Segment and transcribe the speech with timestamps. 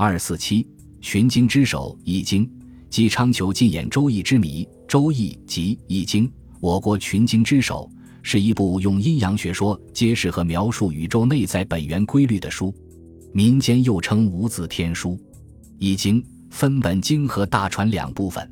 [0.00, 0.64] 二四七，
[1.00, 2.46] 寻经之首《易经》，
[2.88, 4.64] 姬昌求尽演《周易》之谜。
[4.86, 6.24] 《周易》即《易经》，
[6.60, 7.90] 我国群经之首，
[8.22, 12.72] 是一部用阴阳学说揭示和描述宇宙内在本源规律的书，
[13.32, 15.14] 民间又称无字天书。
[15.80, 18.48] 《易经》分本经和大传两部分，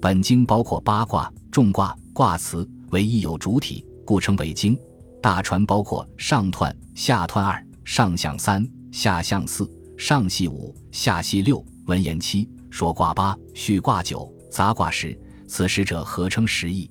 [0.00, 4.78] 本经包括八卦、众卦、卦辞，为一有主体，故称为经。
[5.20, 15.18] 大传包括上彖、下彖二、上象三、下象四、上系五、下系六、文言七、说卦八、序卦九、杂卦十，
[15.48, 16.90] 此十者合称十义。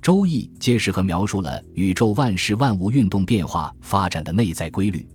[0.00, 5.06] 周易揭示和描述了宇宙万事万物运动变化发展的内在规律。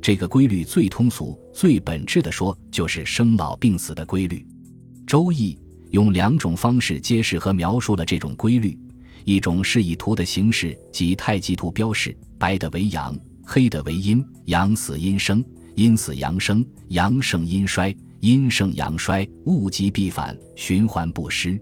[0.00, 4.46] 这个规律最通俗、最本质的说，就是生老病死的规律。
[5.06, 5.58] 周易
[5.90, 8.78] 用两种方式揭示和描述了这种规律。
[9.24, 15.44] 一种是以图的形式，即太极图标示，白的为阳，黑的为阴，阳死阴生，
[15.78, 21.56] 阴死阳生，阳盛阴衰，阴盛阳衰，物极必反，循环不失。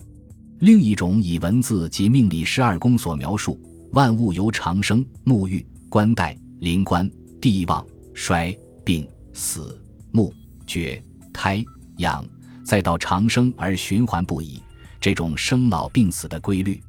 [0.60, 3.60] 另一种以文字及命理十二宫所描述，
[3.92, 7.06] 万物由长生、沐浴、冠带、临官、
[7.42, 9.78] 帝旺、衰、病、死、
[10.12, 10.32] 木、
[10.66, 10.98] 绝、
[11.30, 11.62] 胎、
[11.98, 12.26] 养，
[12.64, 14.62] 再到长生而循环不已，
[14.98, 16.82] 这种生老病死的规律。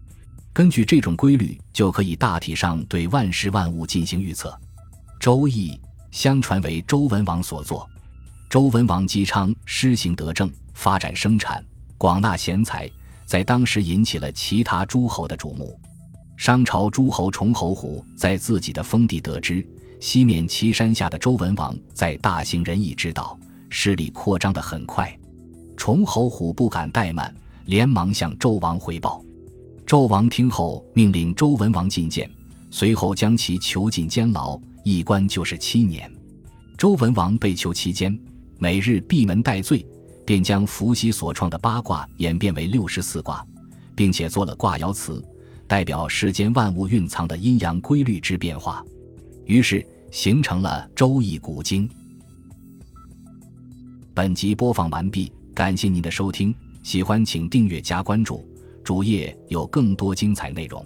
[0.54, 4.50] 根据这种规律，就可以大体上对万事万物进行预测。
[5.20, 5.72] 《周易》
[6.12, 7.88] 相传为周文王所作。
[8.50, 11.64] 周文王姬昌施行德政，发展生产，
[11.98, 12.90] 广纳贤才，
[13.26, 15.80] 在当时引起了其他诸侯的瞩目。
[16.38, 19.68] 商朝诸侯崇侯虎在自己的封地得知
[20.00, 23.38] 西面岐山下的周文王在大行仁义之道，
[23.70, 25.12] 势力扩张得很快。
[25.76, 29.24] 崇侯虎不敢怠慢，连忙向周王回报。
[29.86, 32.30] 纣王听后，命令周文王觐见，
[32.70, 36.10] 随后将其囚禁监牢，一关就是七年。
[36.78, 38.18] 周文王被囚期间，
[38.58, 39.86] 每日闭门待罪，
[40.26, 43.46] 便将伏羲所创的八卦演变为六十四卦，
[43.98, 45.22] 并且做了卦爻辞，
[45.68, 48.82] 代表世间万物蕴藏的阴阳规律之变化，
[49.44, 51.90] 于是形成了《周易》古经。
[54.14, 58.48] 本集播放完毕，感谢您的收听，喜欢请订阅加关注。
[58.86, 60.86] 主页有更多精彩内容。